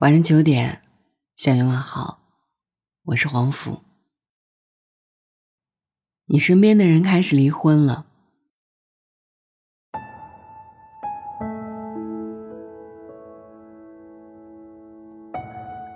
[0.00, 0.80] 晚上九点，
[1.36, 2.20] 向你问好，
[3.04, 3.80] 我是黄甫。
[6.24, 8.06] 你身边的人开始离婚了。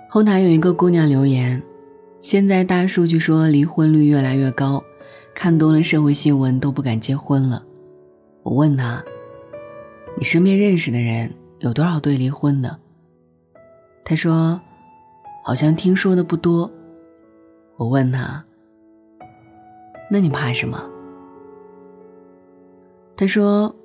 [0.07, 1.63] 后台有一个姑娘留言
[2.21, 4.83] ：“现在大数据说离婚率越来越高，
[5.33, 7.65] 看多了社会新闻都不敢结婚了。”
[8.45, 9.03] 我问她
[10.15, 12.81] ：“你身边认识的人有多少对离婚的？”
[14.07, 14.61] 他说
[15.43, 16.71] ：“好像听说的不多。”
[17.75, 18.45] 我问他
[20.11, 20.79] ：“那你怕什么？”
[23.17, 23.75] 他说：“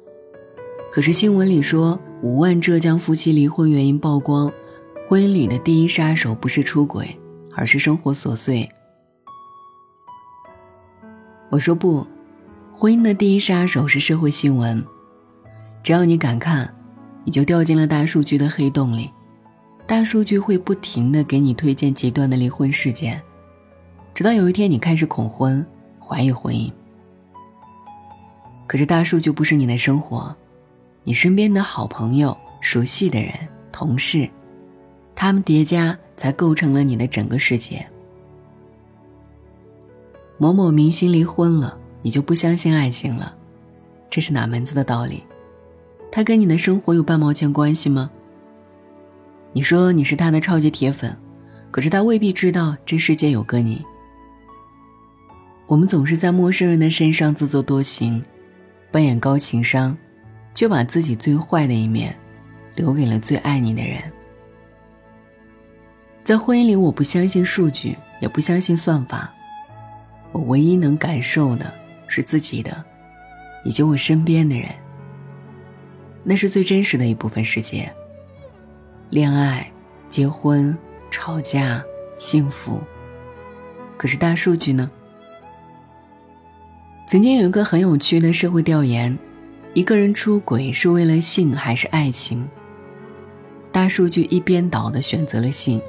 [0.93, 4.53] 可是新闻里说五万浙江夫妻离婚原因曝光，
[5.09, 7.19] 婚姻里的第一杀手不是出轨，
[7.57, 8.71] 而是生活琐碎。”
[11.49, 12.07] 我说：“不，
[12.71, 14.85] 婚姻的第一杀手是社会新闻，
[15.83, 16.77] 只要你敢看，
[17.25, 19.11] 你就掉进了大数据的黑洞里。”
[19.91, 23.21] 大数据会不停的给你推荐极端的离婚事件，
[24.15, 25.67] 直到有一天你开始恐婚，
[25.99, 26.71] 怀疑婚姻。
[28.69, 30.33] 可是大数据不是你的生活，
[31.03, 33.33] 你身边的好朋友、熟悉的人、
[33.73, 34.31] 同事，
[35.17, 37.85] 他们叠加才构成了你的整个世界。
[40.39, 43.35] 某某明星离婚了，你就不相信爱情了，
[44.09, 45.25] 这是哪门子的道理？
[46.13, 48.09] 他跟你的生活有半毛钱关系吗？
[49.53, 51.17] 你说你是他的超级铁粉，
[51.71, 53.85] 可是他未必知道这世界有个你。
[55.67, 58.23] 我们总是在陌生人的身上自作多情，
[58.91, 59.97] 扮演高情商，
[60.55, 62.17] 却把自己最坏的一面
[62.75, 64.01] 留给了最爱你的人。
[66.23, 69.33] 在婚姻里，我不相信数据，也不相信算法，
[70.33, 71.73] 我唯一能感受的
[72.07, 72.85] 是自己的，
[73.65, 74.69] 以及我身边的人。
[76.23, 77.93] 那是最真实的一部分世界。
[79.11, 79.69] 恋爱、
[80.09, 80.77] 结婚、
[81.11, 81.83] 吵架、
[82.17, 82.81] 幸福。
[83.97, 84.89] 可是大数据呢？
[87.09, 89.19] 曾经有一个很有趣的社会调研：
[89.75, 92.49] 一个人出轨是为了性还是爱情？
[93.73, 95.83] 大数据一边倒的选择了性。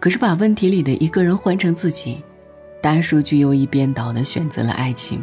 [0.00, 2.22] 可是把问题里的一个人换成自己，
[2.80, 5.22] 大数据又一边倒的选择了爱情。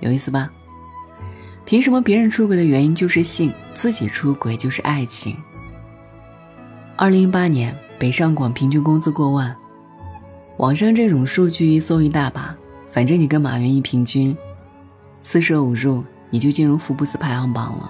[0.00, 0.50] 有意思吧？
[1.70, 5.36] 凭什么别人出轨的原因就是性，自己出轨就是爱情？
[6.96, 9.56] 二零一八年北上广平均工资过万，
[10.56, 12.52] 网上这种数据一搜一大把，
[12.88, 14.36] 反正你跟马云一平均，
[15.22, 17.88] 四舍五入你就进入福布斯排行榜了。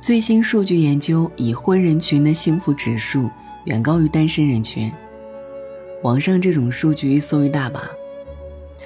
[0.00, 3.30] 最新数据研究，已婚人群的幸福指数
[3.66, 4.90] 远高于单身人群，
[6.02, 7.82] 网上这种数据一搜一大把。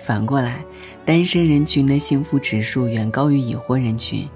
[0.00, 0.64] 反过来，
[1.04, 4.28] 单身人群的幸福指数远高于已婚人群，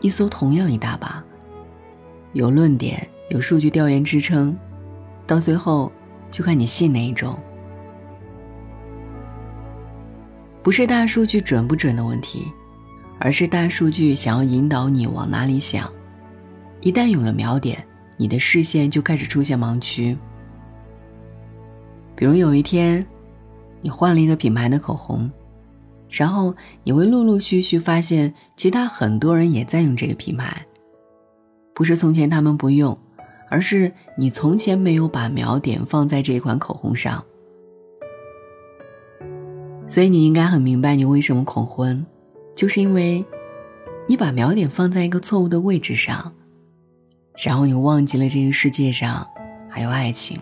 [0.00, 1.22] 一搜同样一大把。
[2.34, 4.56] 有论点，有数据调研支撑，
[5.26, 5.90] 到最后
[6.30, 7.36] 就看你信哪一种。
[10.62, 12.44] 不是大数据准不准的问题，
[13.18, 15.90] 而是大数据想要引导你往哪里想。
[16.80, 17.82] 一旦有了瞄点，
[18.16, 20.16] 你的视线就开始出现盲区。
[22.14, 23.04] 比如有一天。
[23.80, 25.30] 你换了一个品牌的口红，
[26.10, 30.64] 然后你会陆陆续续发现，其他很多人也在用这个品牌。
[31.74, 32.98] 不是从前他们不用，
[33.48, 37.24] 而是你从前没有把瞄点放在这款口红上。
[39.86, 42.04] 所以你应该很明白，你为什么恐婚，
[42.54, 43.24] 就是因为，
[44.08, 46.34] 你把瞄点放在一个错误的位置上，
[47.44, 49.26] 然后你忘记了这个世界上
[49.70, 50.38] 还有爱情。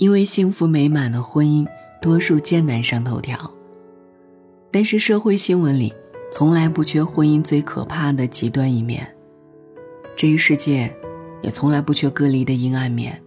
[0.00, 1.68] 因为幸福美满的婚姻，
[2.00, 3.38] 多数艰难上头条。
[4.70, 5.92] 但是社会新闻里
[6.32, 9.06] 从来不缺婚姻最可怕的极端一面，
[10.16, 10.90] 这个世界
[11.42, 13.22] 也从来不缺隔离的阴暗面。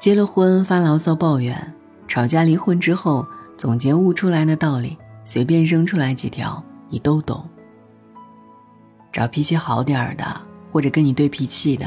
[0.00, 1.74] 结了婚发牢骚抱怨，
[2.06, 3.26] 吵架离婚之后
[3.56, 7.44] 总结悟出来的道理，随便扔出来几条，你都懂。
[9.10, 10.40] 找脾气好点儿的，
[10.70, 11.84] 或者跟你对脾气的。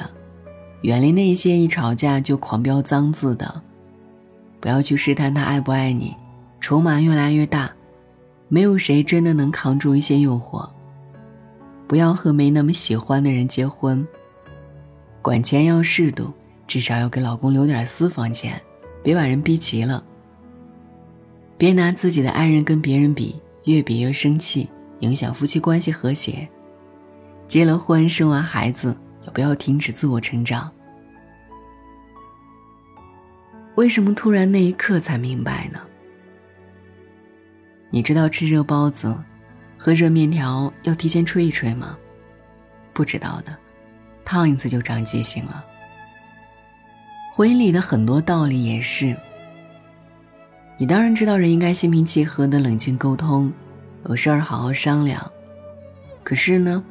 [0.81, 3.62] 远离那些一吵架就狂飙脏字的，
[4.60, 6.16] 不要去试探他爱不爱你，
[6.60, 7.72] 筹码越来越大，
[8.48, 10.68] 没有谁真的能扛住一些诱惑。
[11.88, 14.07] 不要和没那么喜欢的人结婚，
[15.22, 16.31] 管钱要适度，
[16.66, 18.60] 至少要给老公留点私房钱，
[19.04, 20.04] 别把人逼急了。
[21.57, 23.36] 别拿自己的爱人跟别人比，
[23.66, 24.68] 越比越生气，
[25.01, 26.50] 影响夫妻关系和谐。
[27.48, 28.98] 结了婚，生完孩子。
[29.23, 30.71] 也不要停止自我成长。
[33.75, 35.79] 为什么突然那一刻才明白呢？
[37.89, 39.18] 你知道吃热包子、
[39.77, 41.97] 喝热面条要提前吹一吹吗？
[42.94, 43.57] 不知道的，
[44.23, 45.65] 烫一次就长记性了。
[47.33, 49.15] 婚姻里的很多道理也是。
[50.77, 53.51] 你当然知道人应该心平气和的冷静沟通，
[54.07, 55.31] 有事儿好好商量。
[56.23, 56.83] 可是呢，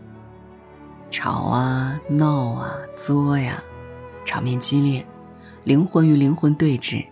[1.10, 3.62] 吵啊、闹啊、作呀，
[4.24, 5.04] 场面激烈，
[5.64, 7.04] 灵魂与灵魂对峙，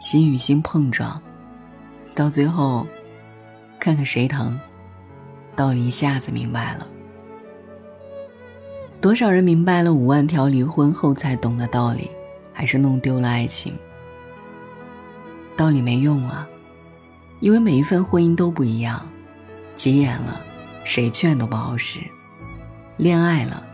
[0.00, 1.20] 心与心碰撞，
[2.14, 2.86] 到最后，
[3.78, 4.58] 看看谁疼，
[5.54, 6.86] 道理一下子明白了。
[9.00, 12.10] 多少人明白了五万条离婚后才懂的道理，
[12.52, 13.72] 还是弄丢了爱情。
[15.56, 16.48] 道理没用啊，
[17.38, 19.06] 因为每一份婚姻都不一样，
[19.76, 20.42] 急眼了，
[20.84, 22.00] 谁劝都不好使；
[23.00, 23.64] 恋爱了，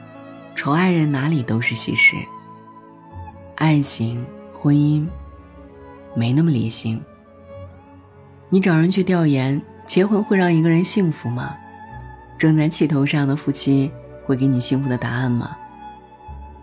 [0.55, 2.14] 宠爱人哪里都是喜事。
[3.56, 5.05] 爱情、婚姻，
[6.14, 7.02] 没那么理性。
[8.49, 11.56] 你找人去调研，结婚会让一个人幸福吗？
[12.38, 13.90] 正在气头上的夫妻。
[14.25, 15.56] 会给你幸福的答案吗？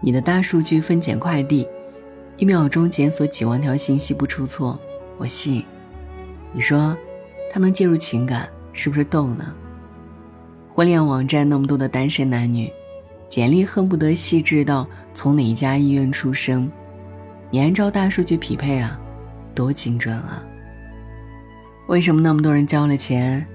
[0.01, 1.67] 你的大数据分拣快递，
[2.37, 4.79] 一秒钟检索几万条信息不出错，
[5.17, 5.65] 我信。
[6.53, 6.95] 你说，
[7.49, 9.53] 他能介入情感，是不是逗呢？
[10.75, 12.67] 婚恋网站那么多的单身男女，
[13.29, 16.67] 简历恨不得细致到从哪一家医院出生，
[17.51, 18.99] 你按照大数据匹配啊，
[19.53, 20.43] 多精准啊！
[21.89, 23.45] 为什么那么多人交了钱，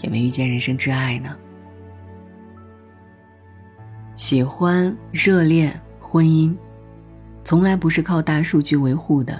[0.00, 1.36] 也没遇见人生挚爱呢？
[4.16, 6.56] 喜欢、热恋、婚姻，
[7.44, 9.38] 从来不是靠大数据维护的，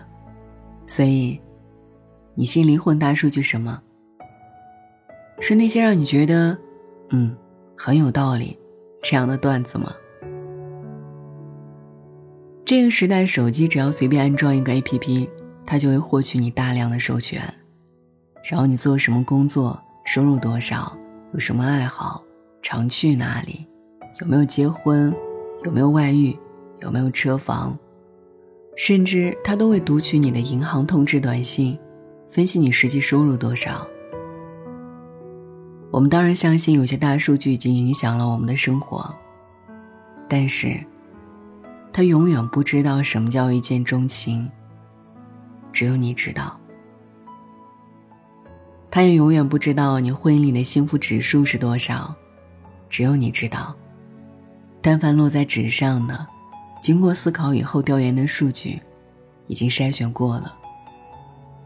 [0.87, 1.41] 所以，
[2.35, 3.81] 你信离婚大数据什么？
[5.41, 6.59] 是那些让你觉得，
[7.13, 7.37] 嗯，
[7.77, 8.59] 很有道理
[9.03, 9.93] 这样的段子吗？
[12.65, 15.29] 这个时代，手机只要随便安装一个 APP，
[15.67, 17.43] 它就会获取你大量的授权，
[18.51, 20.97] 然后你做什么工作，收入多少，
[21.35, 22.25] 有什么爱好，
[22.63, 23.67] 常去哪里。
[24.21, 25.15] 有没有结婚？
[25.65, 26.35] 有没有外遇？
[26.81, 27.79] 有没有车房？
[28.75, 31.79] 甚至他都会读取你的银行通知短信，
[32.29, 33.87] 分析你实际收入多少。
[35.93, 39.15] 我们当然相信有些大数据已经影响了我们的生活，
[40.27, 40.83] 但是，
[41.93, 44.51] 他永远不知道什么叫一见钟情。
[45.71, 46.59] 只有你知道。
[48.91, 52.15] 他也永远不知道你婚姻里的幸福指数是多少，
[52.89, 53.75] 只有你知道。
[54.81, 56.27] 但凡落在纸上的，
[56.83, 58.81] 经过思考以后调研的数据，
[59.47, 60.55] 已经筛选过了，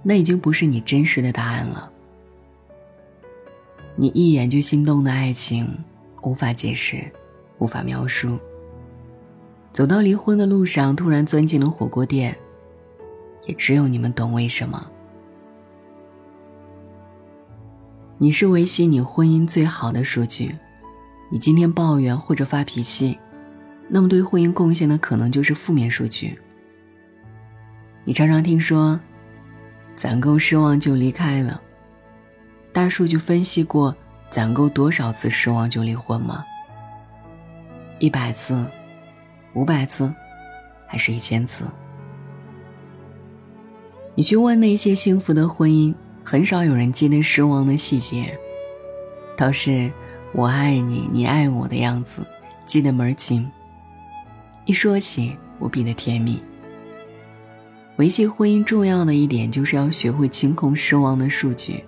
[0.03, 1.93] 那已经不是你真实的答案了。
[3.99, 5.67] 你一眼就心动的爱情，
[6.23, 7.11] 无法解释，
[7.59, 8.39] 无法描述。
[9.73, 12.37] 走到离婚的路上，突然钻进了火锅店，
[13.47, 14.87] 也只有你们懂为什么。
[18.19, 20.55] 你是维系你婚姻最好的数据。
[21.31, 23.19] 你今天抱怨或者发脾气，
[23.89, 26.39] 那么对婚姻贡献的可能就是负面数据。
[28.05, 29.01] 你常常听说，
[29.95, 31.61] 攒够失望就离开了，
[32.77, 33.97] 大数据分析过
[34.29, 36.45] 攒够多少次失望就离婚吗？
[37.99, 38.67] 一百次、
[39.55, 40.15] 五百次，
[40.87, 41.65] 还是一千次？
[44.15, 48.39] 你去问那些幸福的婚姻，很少有人记得失望的细节，
[49.39, 49.91] 倒是。
[50.33, 52.21] 我爱你，你爱我的样子，
[52.67, 53.51] 记得门儿清。
[54.67, 56.43] 一说起，无比的甜蜜。
[57.97, 61.83] 维系婚姻重要的一点，就是要学会清空失望的数据。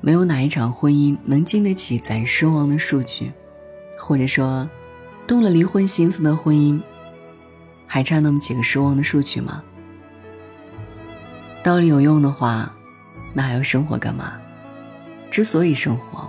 [0.00, 3.32] 没有哪一场婚姻能经得起攒失望的数据，
[3.98, 4.68] 或者说，
[5.26, 6.80] 动了离婚心思的婚姻，
[7.86, 9.62] 还差那么几个失望的数据吗？
[11.62, 12.74] 道理有用的话，
[13.34, 14.34] 那还要生活干嘛？
[15.30, 16.28] 之所以生活。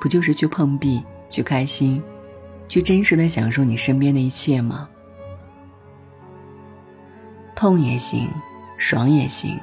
[0.00, 2.00] 不就是去碰壁，去开心，
[2.68, 4.88] 去真实的享受你身边的一切吗？
[7.56, 8.28] 痛也行，
[8.76, 9.58] 爽也行，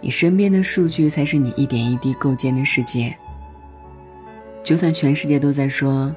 [0.00, 3.16] 你身边的数据才是你一点一滴构建的世界。
[4.62, 6.14] 就算全世界都在说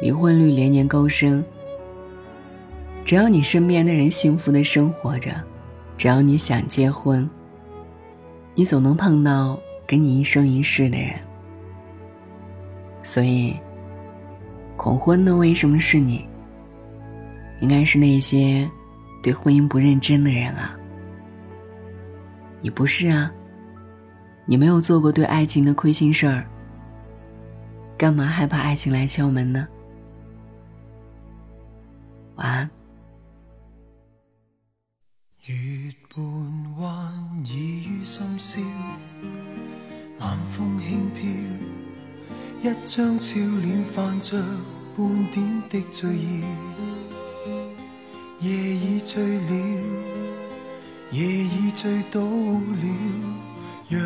[0.00, 1.44] 离婚率连年高升，
[3.04, 5.30] 只要你身边的人幸福的生活着，
[5.96, 7.28] 只要你想结婚，
[8.54, 11.10] 你总能碰到跟你一生一世的人。
[13.02, 13.54] 所以，
[14.76, 16.24] 恐婚的为什么是你？
[17.60, 18.68] 应该是那些
[19.22, 20.76] 对婚姻不认真的人啊！
[22.64, 23.30] 你不是啊？
[24.46, 26.46] 你没有做过对爱情的亏心事儿，
[27.98, 29.68] 干嘛害怕爱情来敲门呢？
[32.36, 32.70] 晚安。
[35.44, 35.54] 月
[36.14, 36.24] 半
[36.78, 38.62] 弯已于深宵，
[40.18, 41.22] 晚风轻飘。
[42.62, 44.42] 一张笑脸泛着
[44.96, 46.42] 半点的醉意，
[48.40, 49.50] 夜已醉了，
[51.14, 52.86] 夜已醉倒了，
[53.88, 54.02] 让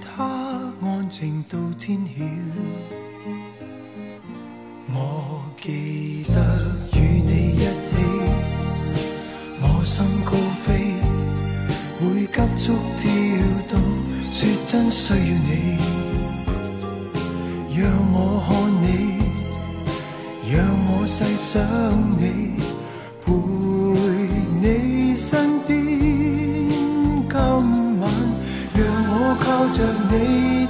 [0.00, 0.24] 它
[0.82, 2.24] 安静到天晓。
[4.92, 6.34] 我记得
[6.98, 7.96] 与你一起，
[9.60, 10.32] 我心高
[10.64, 10.96] 飞，
[12.00, 13.06] 会急速跳
[13.70, 13.72] 动，
[14.32, 15.78] 说真需要你。
[17.80, 17.80] 让
[18.12, 18.50] 我看
[18.82, 18.90] 你，
[20.52, 21.62] 让我细想
[22.18, 22.51] 你，
[27.32, 27.40] 今
[27.98, 28.10] 晚，
[28.74, 30.68] 让我靠着你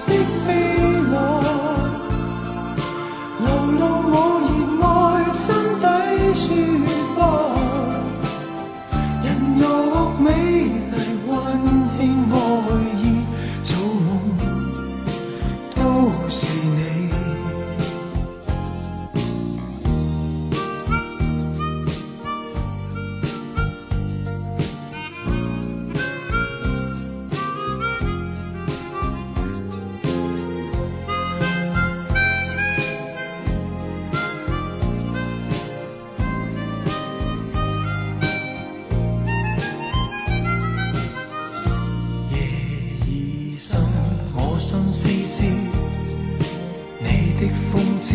[47.43, 48.15] 的风姿，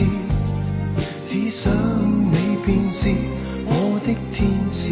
[1.28, 1.70] 只想
[2.32, 3.10] 你便是
[3.66, 4.90] 我的天使。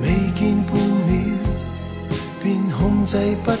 [0.00, 0.06] 未
[0.38, 0.72] 见半
[1.08, 1.10] 秒，
[2.40, 3.56] 便控制不了，